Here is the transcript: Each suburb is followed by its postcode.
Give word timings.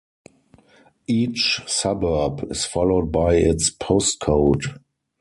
Each 1.05 1.61
suburb 1.67 2.49
is 2.51 2.65
followed 2.65 3.11
by 3.11 3.35
its 3.35 3.69
postcode. 3.69 4.79